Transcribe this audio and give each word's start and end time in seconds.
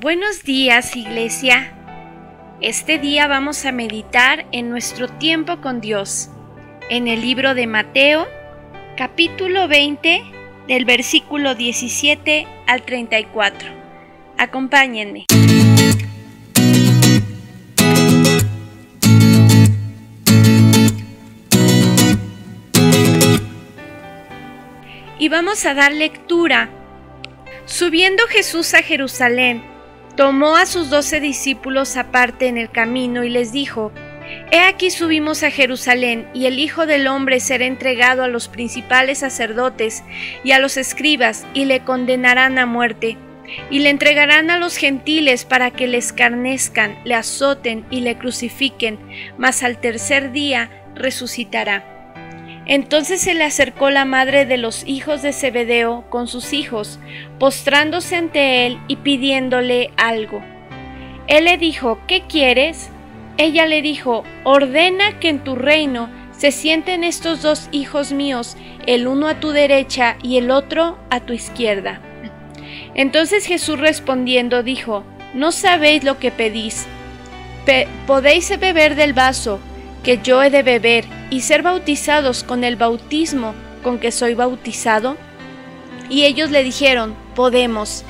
Buenos 0.00 0.44
días, 0.44 0.94
iglesia. 0.94 1.72
Este 2.60 3.00
día 3.00 3.26
vamos 3.26 3.64
a 3.64 3.72
meditar 3.72 4.46
en 4.52 4.70
nuestro 4.70 5.08
tiempo 5.08 5.60
con 5.60 5.80
Dios, 5.80 6.30
en 6.88 7.08
el 7.08 7.20
libro 7.20 7.56
de 7.56 7.66
Mateo, 7.66 8.28
capítulo 8.96 9.66
20, 9.66 10.22
del 10.68 10.84
versículo 10.84 11.56
17 11.56 12.46
al 12.68 12.82
34. 12.82 13.70
Acompáñenme. 14.38 15.26
Y 25.18 25.28
vamos 25.28 25.66
a 25.66 25.74
dar 25.74 25.90
lectura. 25.90 26.70
Subiendo 27.64 28.22
Jesús 28.28 28.74
a 28.74 28.82
Jerusalén, 28.82 29.77
tomó 30.18 30.56
a 30.56 30.66
sus 30.66 30.90
doce 30.90 31.20
discípulos 31.20 31.96
aparte 31.96 32.48
en 32.48 32.58
el 32.58 32.72
camino 32.72 33.22
y 33.22 33.30
les 33.30 33.52
dijo, 33.52 33.92
He 34.50 34.58
aquí 34.58 34.90
subimos 34.90 35.44
a 35.44 35.52
Jerusalén, 35.52 36.26
y 36.34 36.46
el 36.46 36.58
Hijo 36.58 36.86
del 36.86 37.06
Hombre 37.06 37.38
será 37.38 37.66
entregado 37.66 38.24
a 38.24 38.28
los 38.28 38.48
principales 38.48 39.18
sacerdotes 39.18 40.02
y 40.42 40.50
a 40.50 40.58
los 40.58 40.76
escribas, 40.76 41.46
y 41.54 41.66
le 41.66 41.84
condenarán 41.84 42.58
a 42.58 42.66
muerte, 42.66 43.16
y 43.70 43.78
le 43.78 43.90
entregarán 43.90 44.50
a 44.50 44.58
los 44.58 44.76
gentiles 44.76 45.44
para 45.44 45.70
que 45.70 45.86
le 45.86 45.98
escarnezcan, 45.98 46.98
le 47.04 47.14
azoten 47.14 47.86
y 47.88 48.00
le 48.00 48.18
crucifiquen, 48.18 48.98
mas 49.38 49.62
al 49.62 49.78
tercer 49.78 50.32
día 50.32 50.68
resucitará. 50.96 51.97
Entonces 52.68 53.22
se 53.22 53.32
le 53.34 53.44
acercó 53.44 53.88
la 53.88 54.04
madre 54.04 54.44
de 54.44 54.58
los 54.58 54.86
hijos 54.86 55.22
de 55.22 55.32
Zebedeo 55.32 56.04
con 56.10 56.28
sus 56.28 56.52
hijos, 56.52 57.00
postrándose 57.38 58.14
ante 58.16 58.66
él 58.66 58.78
y 58.88 58.96
pidiéndole 58.96 59.90
algo. 59.96 60.42
Él 61.28 61.46
le 61.46 61.56
dijo, 61.56 61.98
¿qué 62.06 62.24
quieres? 62.28 62.90
Ella 63.38 63.66
le 63.66 63.80
dijo, 63.80 64.22
ordena 64.44 65.18
que 65.18 65.30
en 65.30 65.42
tu 65.42 65.56
reino 65.56 66.10
se 66.36 66.52
sienten 66.52 67.04
estos 67.04 67.40
dos 67.40 67.68
hijos 67.72 68.12
míos, 68.12 68.54
el 68.86 69.06
uno 69.06 69.28
a 69.28 69.40
tu 69.40 69.50
derecha 69.50 70.18
y 70.22 70.36
el 70.36 70.50
otro 70.50 70.98
a 71.08 71.20
tu 71.20 71.32
izquierda. 71.32 72.02
Entonces 72.94 73.46
Jesús 73.46 73.78
respondiendo 73.78 74.62
dijo, 74.62 75.04
No 75.32 75.52
sabéis 75.52 76.04
lo 76.04 76.18
que 76.18 76.30
pedís. 76.30 76.86
¿Podéis 78.06 78.58
beber 78.58 78.94
del 78.94 79.12
vaso 79.12 79.58
que 80.08 80.20
yo 80.22 80.42
he 80.42 80.48
de 80.48 80.62
beber 80.62 81.04
y 81.28 81.42
ser 81.42 81.62
bautizados 81.62 82.42
con 82.42 82.64
el 82.64 82.76
bautismo 82.76 83.54
con 83.82 83.98
que 83.98 84.10
soy 84.10 84.32
bautizado? 84.32 85.18
Y 86.08 86.24
ellos 86.24 86.50
le 86.50 86.64
dijeron, 86.64 87.14
podemos. 87.34 88.04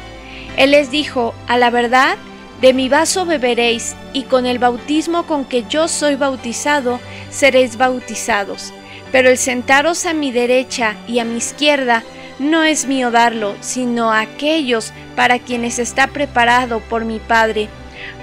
Él 0.56 0.70
les 0.70 0.92
dijo, 0.92 1.34
a 1.48 1.58
la 1.58 1.70
verdad, 1.70 2.16
de 2.60 2.72
mi 2.72 2.88
vaso 2.88 3.26
beberéis, 3.26 3.96
y 4.12 4.22
con 4.22 4.46
el 4.46 4.60
bautismo 4.60 5.26
con 5.26 5.44
que 5.44 5.64
yo 5.68 5.88
soy 5.88 6.14
bautizado, 6.14 7.00
seréis 7.30 7.76
bautizados. 7.76 8.72
Pero 9.10 9.28
el 9.28 9.36
sentaros 9.36 10.06
a 10.06 10.12
mi 10.12 10.30
derecha 10.30 10.94
y 11.08 11.18
a 11.18 11.24
mi 11.24 11.38
izquierda, 11.38 12.04
no 12.38 12.62
es 12.62 12.86
mío 12.86 13.10
darlo, 13.10 13.56
sino 13.58 14.12
a 14.12 14.20
aquellos 14.20 14.92
para 15.16 15.40
quienes 15.40 15.80
está 15.80 16.06
preparado 16.06 16.78
por 16.78 17.04
mi 17.04 17.18
Padre. 17.18 17.68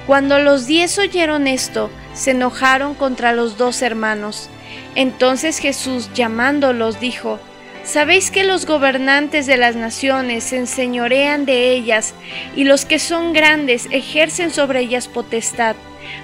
Cuando 0.07 0.39
los 0.39 0.65
diez 0.65 0.97
oyeron 0.97 1.45
esto, 1.45 1.89
se 2.15 2.31
enojaron 2.31 2.95
contra 2.95 3.33
los 3.33 3.57
dos 3.57 3.81
hermanos. 3.83 4.49
Entonces 4.95 5.59
Jesús, 5.59 6.09
llamándolos, 6.15 6.99
dijo, 6.99 7.39
¿Sabéis 7.83 8.31
que 8.31 8.43
los 8.43 8.65
gobernantes 8.65 9.45
de 9.45 9.57
las 9.57 9.75
naciones 9.75 10.45
se 10.45 10.57
enseñorean 10.57 11.45
de 11.45 11.71
ellas, 11.71 12.15
y 12.55 12.63
los 12.63 12.83
que 12.83 12.97
son 12.97 13.31
grandes 13.31 13.87
ejercen 13.91 14.49
sobre 14.49 14.79
ellas 14.79 15.07
potestad? 15.07 15.75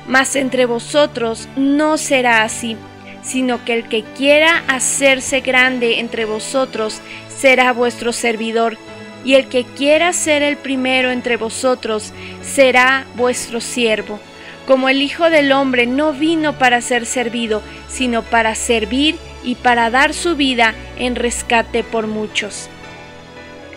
Mas 0.08 0.36
entre 0.36 0.66
vosotros 0.66 1.47
no 1.56 2.00
será 2.00 2.44
así, 2.44 2.78
sino 3.22 3.64
que 3.64 3.75
el 3.75 3.88
que 3.88 4.03
quiera 4.03 4.64
hacerse 4.67 5.41
grande 5.41 6.00
entre 6.00 6.25
vosotros 6.25 7.00
será 7.30 7.74
vuestro 7.74 8.12
servidor, 8.12 8.78
y 9.24 9.35
el 9.35 9.47
que 9.47 9.63
quiera 9.63 10.13
ser 10.13 10.41
el 10.41 10.57
primero 10.57 11.12
entre 11.12 11.38
vosotros 11.38 12.12
será 12.41 13.06
vuestro 13.16 13.62
siervo 13.62 14.19
como 14.66 14.90
el 14.90 15.02
Hijo 15.02 15.30
del 15.30 15.52
Hombre 15.52 15.86
no 15.88 16.14
vino 16.14 16.58
para 16.58 16.82
ser 16.82 17.06
servido, 17.06 17.62
sino 17.88 18.24
para 18.24 18.56
servir 18.56 19.18
y 19.44 19.56
para 19.56 19.90
dar 19.90 20.14
su 20.14 20.36
vida 20.36 20.76
en 20.98 21.16
rescate 21.16 21.84
por 21.84 22.08
muchos. 22.08 22.70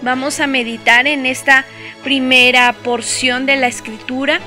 Vamos 0.03 0.41
a 0.41 0.47
meditar 0.47 1.06
en 1.06 1.25
esta 1.25 1.65
primera 2.03 2.72
porción 2.72 3.47
de 3.47 3.56
la 3.56 3.69
escritura 3.69 4.41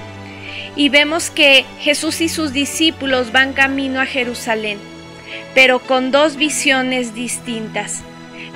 y 0.76 0.90
vemos 0.90 1.32
que 1.32 1.66
Jesús 1.80 2.22
y 2.22 2.30
sus 2.30 2.54
discípulos 2.54 3.32
van 3.32 3.54
camino 3.54 4.00
a 4.00 4.06
Jerusalén, 4.06 4.78
pero 5.56 5.80
con 5.80 6.12
dos 6.12 6.36
visiones 6.36 7.16
distintas. 7.16 8.04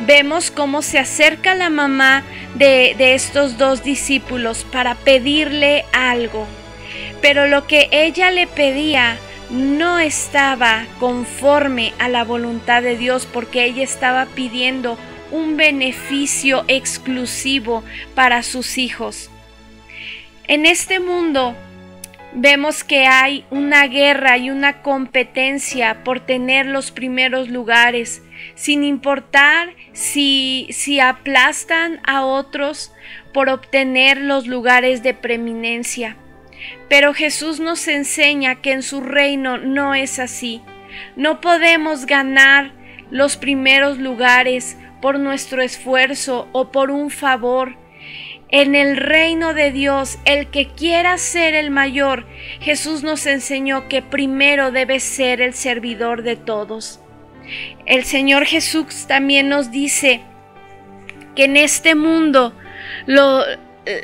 Vemos 0.05 0.51
cómo 0.51 0.83
se 0.83 0.99
acerca 0.99 1.55
la 1.55 1.69
mamá 1.69 2.23
de, 2.55 2.93
de 2.97 3.15
estos 3.15 3.57
dos 3.57 3.83
discípulos 3.83 4.65
para 4.71 4.93
pedirle 4.95 5.85
algo, 5.93 6.47
pero 7.21 7.47
lo 7.47 7.67
que 7.67 7.87
ella 7.91 8.31
le 8.31 8.47
pedía 8.47 9.17
no 9.49 9.99
estaba 9.99 10.85
conforme 10.99 11.93
a 11.99 12.07
la 12.07 12.23
voluntad 12.23 12.81
de 12.81 12.97
Dios 12.97 13.27
porque 13.31 13.65
ella 13.65 13.83
estaba 13.83 14.25
pidiendo 14.27 14.97
un 15.31 15.57
beneficio 15.57 16.63
exclusivo 16.67 17.83
para 18.15 18.43
sus 18.43 18.77
hijos. 18.77 19.29
En 20.47 20.65
este 20.65 20.99
mundo 20.99 21.55
vemos 22.33 22.83
que 22.83 23.05
hay 23.05 23.45
una 23.49 23.87
guerra 23.87 24.37
y 24.37 24.49
una 24.49 24.81
competencia 24.81 26.03
por 26.03 26.21
tener 26.21 26.65
los 26.65 26.91
primeros 26.91 27.49
lugares, 27.49 28.21
sin 28.55 28.83
importar 28.83 29.73
si, 29.93 30.67
si 30.71 30.99
aplastan 30.99 31.99
a 32.05 32.25
otros 32.25 32.93
por 33.33 33.49
obtener 33.49 34.17
los 34.17 34.47
lugares 34.47 35.03
de 35.03 35.13
preeminencia. 35.13 36.17
Pero 36.89 37.13
Jesús 37.13 37.59
nos 37.59 37.87
enseña 37.87 38.61
que 38.61 38.71
en 38.71 38.83
su 38.83 39.01
reino 39.01 39.57
no 39.57 39.95
es 39.95 40.19
así. 40.19 40.61
No 41.15 41.41
podemos 41.41 42.05
ganar 42.05 42.73
los 43.09 43.37
primeros 43.37 43.97
lugares 43.97 44.77
por 45.01 45.19
nuestro 45.19 45.61
esfuerzo 45.61 46.47
o 46.51 46.71
por 46.71 46.91
un 46.91 47.09
favor. 47.09 47.75
En 48.49 48.75
el 48.75 48.97
reino 48.97 49.53
de 49.53 49.71
Dios, 49.71 50.19
el 50.25 50.47
que 50.47 50.67
quiera 50.67 51.17
ser 51.17 51.55
el 51.55 51.71
mayor, 51.71 52.27
Jesús 52.59 53.01
nos 53.01 53.25
enseñó 53.25 53.87
que 53.87 54.01
primero 54.01 54.71
debe 54.71 54.99
ser 54.99 55.39
el 55.41 55.53
servidor 55.53 56.23
de 56.23 56.35
todos. 56.35 56.99
El 57.85 58.03
Señor 58.03 58.45
Jesús 58.45 59.07
también 59.07 59.47
nos 59.49 59.71
dice 59.71 60.21
que 61.35 61.45
en 61.45 61.57
este 61.57 61.95
mundo 61.95 62.53
lo, 63.05 63.43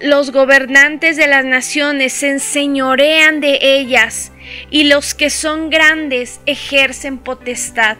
los 0.02 0.32
gobernantes 0.32 1.18
de 1.18 1.28
las 1.28 1.46
naciones 1.46 2.14
se 2.14 2.30
enseñorean 2.30 3.42
de 3.42 3.60
ellas 3.62 4.32
y 4.72 4.86
los 4.86 5.14
que 5.14 5.30
son 5.30 5.70
grandes 5.70 6.40
ejercen 6.46 7.20
potestad. 7.20 7.98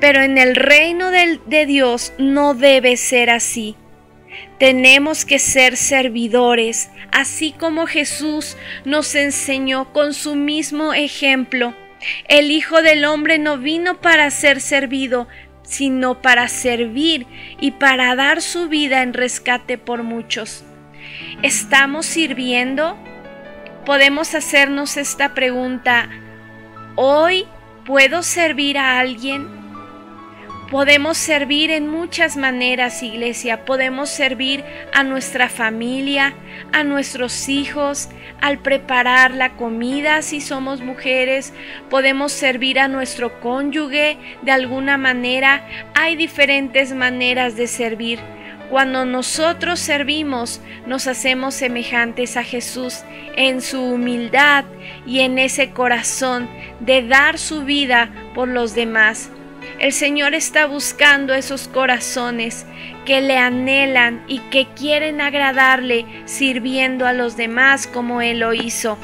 Pero 0.00 0.22
en 0.22 0.38
el 0.38 0.54
reino 0.56 1.10
de, 1.10 1.40
de 1.46 1.66
Dios 1.66 2.12
no 2.18 2.54
debe 2.54 2.96
ser 2.96 3.30
así. 3.30 3.76
Tenemos 4.58 5.24
que 5.24 5.38
ser 5.38 5.76
servidores, 5.76 6.90
así 7.12 7.52
como 7.52 7.86
Jesús 7.86 8.56
nos 8.84 9.14
enseñó 9.14 9.92
con 9.92 10.14
su 10.14 10.36
mismo 10.36 10.92
ejemplo. 10.94 11.74
El 12.28 12.50
Hijo 12.50 12.82
del 12.82 13.04
Hombre 13.04 13.38
no 13.38 13.58
vino 13.58 14.00
para 14.00 14.30
ser 14.30 14.60
servido, 14.60 15.28
sino 15.62 16.20
para 16.20 16.48
servir 16.48 17.26
y 17.60 17.72
para 17.72 18.14
dar 18.16 18.42
su 18.42 18.68
vida 18.68 19.02
en 19.02 19.12
rescate 19.12 19.78
por 19.78 20.02
muchos. 20.02 20.64
¿Estamos 21.42 22.06
sirviendo? 22.06 22.96
Podemos 23.84 24.34
hacernos 24.34 24.96
esta 24.96 25.34
pregunta. 25.34 26.08
¿Hoy 26.96 27.46
puedo 27.84 28.22
servir 28.22 28.78
a 28.78 28.98
alguien? 28.98 29.60
Podemos 30.70 31.18
servir 31.18 31.72
en 31.72 31.88
muchas 31.88 32.36
maneras, 32.36 33.02
iglesia. 33.02 33.64
Podemos 33.64 34.08
servir 34.08 34.64
a 34.92 35.02
nuestra 35.02 35.48
familia, 35.48 36.32
a 36.72 36.84
nuestros 36.84 37.48
hijos, 37.48 38.08
al 38.40 38.60
preparar 38.60 39.32
la 39.32 39.56
comida 39.56 40.22
si 40.22 40.40
somos 40.40 40.80
mujeres. 40.80 41.52
Podemos 41.88 42.30
servir 42.30 42.78
a 42.78 42.86
nuestro 42.86 43.40
cónyuge 43.40 44.16
de 44.42 44.52
alguna 44.52 44.96
manera. 44.96 45.66
Hay 45.94 46.14
diferentes 46.14 46.92
maneras 46.92 47.56
de 47.56 47.66
servir. 47.66 48.20
Cuando 48.70 49.04
nosotros 49.04 49.80
servimos, 49.80 50.60
nos 50.86 51.08
hacemos 51.08 51.54
semejantes 51.54 52.36
a 52.36 52.44
Jesús 52.44 53.00
en 53.34 53.62
su 53.62 53.82
humildad 53.82 54.64
y 55.04 55.20
en 55.20 55.40
ese 55.40 55.70
corazón 55.70 56.48
de 56.78 57.02
dar 57.02 57.38
su 57.38 57.64
vida 57.64 58.10
por 58.32 58.46
los 58.46 58.76
demás. 58.76 59.30
El 59.80 59.92
Señor 59.92 60.34
está 60.34 60.66
buscando 60.66 61.34
esos 61.34 61.66
corazones 61.66 62.64
que 63.04 63.20
le 63.20 63.38
anhelan 63.38 64.22
y 64.28 64.38
que 64.50 64.68
quieren 64.68 65.20
agradarle 65.20 66.06
sirviendo 66.26 67.06
a 67.06 67.12
los 67.12 67.36
demás 67.36 67.88
como 67.88 68.22
Él 68.22 68.38
lo 68.38 68.54
hizo. 68.54 68.96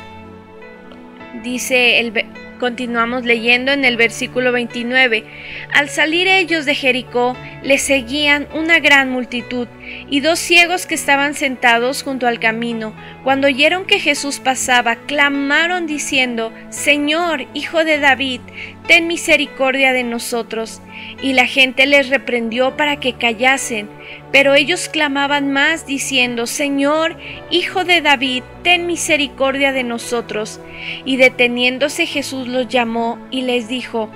Dice 1.42 1.98
el, 1.98 2.12
Continuamos 2.58 3.25
leyendo 3.25 3.73
en 3.73 3.85
el 3.85 3.97
versículo 3.97 4.50
29. 4.50 5.25
Al 5.73 5.91
salir 5.91 6.26
ellos 6.26 6.64
de 6.64 6.75
Jericó, 6.75 7.37
le 7.62 7.79
seguían 7.79 8.49
una 8.55 8.79
gran 8.79 9.11
multitud 9.11 9.69
y 10.08 10.20
dos 10.20 10.38
ciegos 10.38 10.87
que 10.87 10.94
estaban 10.94 11.35
sentados 11.35 12.03
junto 12.03 12.26
al 12.26 12.41
camino. 12.41 12.94
Cuando 13.25 13.47
oyeron 13.47 13.85
que 13.85 14.00
Jesús 14.00 14.41
pasaba, 14.41 14.97
clamaron 14.97 15.87
diciendo, 15.87 16.53
Señor, 16.70 17.47
Hijo 17.55 17.85
de 17.85 17.99
David, 17.99 18.41
ten 18.87 19.06
misericordia 19.06 19.93
de 19.93 20.03
nosotros. 20.03 20.81
Y 21.23 21.33
la 21.33 21.47
gente 21.47 21.87
les 21.87 22.09
reprendió 22.09 22.77
para 22.77 22.99
que 22.99 23.15
callasen. 23.15 23.88
Pero 24.33 24.55
ellos 24.55 24.88
clamaban 24.88 25.53
más 25.53 25.87
diciendo, 25.87 26.47
Señor, 26.47 27.17
Hijo 27.50 27.85
de 27.85 28.00
David, 28.00 28.43
ten 28.62 28.87
misericordia 28.87 29.73
de 29.73 29.85
nosotros. 29.85 30.61
Y 31.05 31.17
deteniéndose 31.17 32.06
Jesús 32.06 32.49
los 32.49 32.69
llamó 32.69 33.19
y 33.31 33.43
les 33.43 33.69
dijo, 33.69 34.11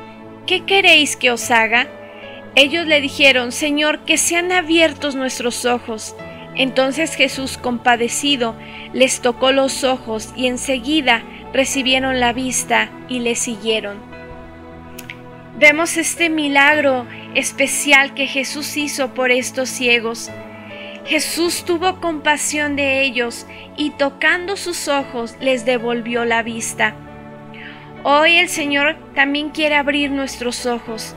¿qué 0.47 0.65
queréis 0.65 1.17
que 1.17 1.31
os 1.31 1.51
haga? 1.51 1.89
Ellos 2.57 2.87
le 2.87 3.01
dijeron, 3.01 3.53
Señor, 3.53 4.05
que 4.05 4.19
sean 4.19 4.51
abiertos 4.51 5.15
nuestros 5.15 5.65
ojos. 5.65 6.17
Entonces 6.57 7.15
Jesús, 7.15 7.59
compadecido, 7.59 8.57
les 8.93 9.21
tocó 9.21 9.53
los 9.53 9.85
ojos 9.85 10.33
y 10.37 10.49
enseguida 10.49 11.23
recibieron 11.53 12.19
la 12.21 12.33
vista 12.33 12.91
y 13.09 13.21
le 13.21 13.37
siguieron. 13.37 14.10
Vemos 15.57 15.97
este 15.97 16.31
milagro 16.31 17.07
especial 17.35 18.15
que 18.15 18.27
Jesús 18.27 18.77
hizo 18.77 19.15
por 19.15 19.31
estos 19.31 19.69
ciegos. 19.69 20.31
Jesús 21.05 21.65
tuvo 21.65 22.01
compasión 22.01 22.77
de 22.77 23.03
ellos 23.03 23.47
y 23.77 23.91
tocando 23.91 24.57
sus 24.57 24.89
ojos 24.89 25.37
les 25.41 25.65
devolvió 25.65 26.25
la 26.25 26.43
vista. 26.43 26.95
Hoy 28.05 28.37
el 28.37 28.49
Señor 28.49 28.97
también 29.15 29.51
quiere 29.51 29.75
abrir 29.75 30.11
nuestros 30.11 30.67
ojos. 30.67 31.15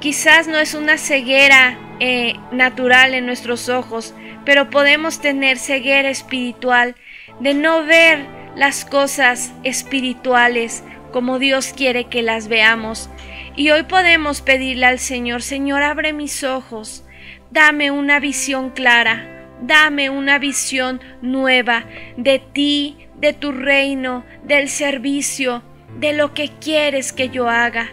Quizás 0.00 0.46
no 0.46 0.58
es 0.58 0.74
una 0.74 0.96
ceguera 0.96 1.76
eh, 2.00 2.34
natural 2.52 3.14
en 3.14 3.26
nuestros 3.26 3.68
ojos, 3.68 4.14
pero 4.44 4.70
podemos 4.70 5.20
tener 5.20 5.58
ceguera 5.58 6.08
espiritual 6.08 6.94
de 7.40 7.54
no 7.54 7.84
ver 7.84 8.24
las 8.56 8.84
cosas 8.84 9.52
espirituales 9.64 10.82
como 11.12 11.38
Dios 11.38 11.72
quiere 11.76 12.04
que 12.04 12.22
las 12.22 12.48
veamos. 12.48 13.10
Y 13.56 13.70
hoy 13.70 13.82
podemos 13.84 14.40
pedirle 14.40 14.86
al 14.86 14.98
Señor, 14.98 15.42
Señor, 15.42 15.82
abre 15.82 16.12
mis 16.12 16.44
ojos, 16.44 17.04
dame 17.50 17.90
una 17.90 18.20
visión 18.20 18.70
clara, 18.70 19.48
dame 19.62 20.10
una 20.10 20.38
visión 20.38 21.00
nueva 21.22 21.84
de 22.16 22.38
ti, 22.38 22.96
de 23.16 23.32
tu 23.32 23.52
reino, 23.52 24.24
del 24.44 24.68
servicio, 24.68 25.62
de 25.98 26.12
lo 26.12 26.34
que 26.34 26.50
quieres 26.60 27.12
que 27.12 27.28
yo 27.28 27.48
haga. 27.48 27.92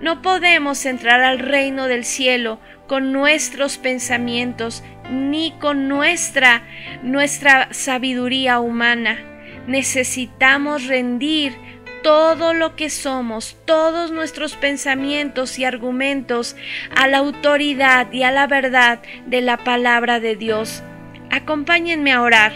No 0.00 0.20
podemos 0.22 0.84
entrar 0.84 1.22
al 1.22 1.38
reino 1.38 1.86
del 1.86 2.04
cielo 2.04 2.58
con 2.88 3.12
nuestros 3.12 3.78
pensamientos 3.78 4.82
ni 5.10 5.52
con 5.52 5.88
nuestra 5.88 6.62
nuestra 7.02 7.72
sabiduría 7.72 8.60
humana. 8.60 9.18
Necesitamos 9.66 10.86
rendir 10.86 11.54
todo 12.02 12.52
lo 12.52 12.76
que 12.76 12.90
somos, 12.90 13.56
todos 13.64 14.10
nuestros 14.10 14.56
pensamientos 14.56 15.58
y 15.58 15.64
argumentos 15.64 16.56
a 16.94 17.06
la 17.06 17.18
autoridad 17.18 18.12
y 18.12 18.24
a 18.24 18.30
la 18.30 18.46
verdad 18.46 19.00
de 19.26 19.40
la 19.40 19.56
palabra 19.58 20.20
de 20.20 20.36
Dios. 20.36 20.82
Acompáñenme 21.30 22.12
a 22.12 22.22
orar. 22.22 22.52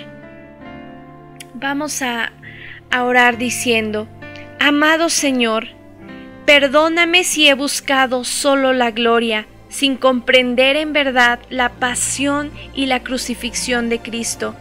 Vamos 1.55 2.03
a, 2.03 2.33
orar 2.99 3.37
diciendo, 3.37 4.09
Amado 4.59 5.09
Señor, 5.09 5.69
perdóname 6.45 7.25
si 7.25 7.49
he 7.49 7.55
buscado 7.55 8.25
solo 8.25 8.73
la 8.73 8.91
gloria, 8.91 9.47
sin 9.69 9.97
comprender 9.97 10.77
en 10.77 10.93
verdad 10.93 11.39
la 11.51 11.71
pasión 11.71 12.51
y 12.75 12.87
la 12.87 13.03
crucifixión 13.03 13.89
de 13.89 13.99
Cristo 13.99 14.57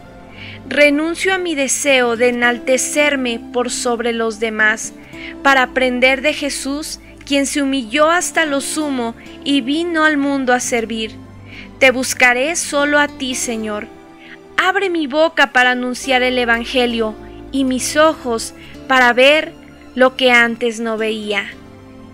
renuncio 0.68 1.34
a 1.34 1.38
mi 1.38 1.54
deseo 1.54 2.16
de 2.16 2.28
enaltecerme 2.28 3.40
por 3.52 3.70
sobre 3.70 4.12
los 4.12 4.40
demás, 4.40 4.92
para 5.42 5.62
aprender 5.62 6.22
de 6.22 6.32
Jesús, 6.32 7.00
quien 7.24 7.46
se 7.46 7.62
humilló 7.62 8.10
hasta 8.10 8.46
lo 8.46 8.60
sumo 8.60 9.14
y 9.44 9.60
vino 9.60 10.04
al 10.04 10.16
mundo 10.16 10.52
a 10.52 10.60
servir. 10.60 11.12
Te 11.78 11.90
buscaré 11.90 12.56
solo 12.56 12.98
a 12.98 13.08
ti, 13.08 13.34
Señor. 13.34 13.86
Abre 14.56 14.88
mi 14.88 15.06
boca 15.06 15.52
para 15.52 15.72
anunciar 15.72 16.22
el 16.22 16.38
Evangelio 16.38 17.14
y 17.52 17.64
mis 17.64 17.96
ojos 17.96 18.54
para 18.88 19.12
ver 19.12 19.52
lo 19.94 20.16
que 20.16 20.30
antes 20.30 20.80
no 20.80 20.96
veía. 20.96 21.50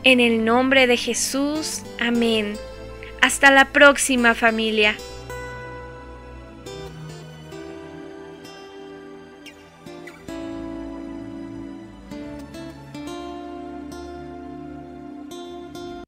En 0.04 0.19
el 0.19 0.44
nombre 0.44 0.87
de 0.87 0.96
Jesús, 0.96 1.82
amén. 2.00 2.54
Hasta 3.20 3.50
la 3.50 3.66
próxima 3.66 4.34
familia. 4.34 4.96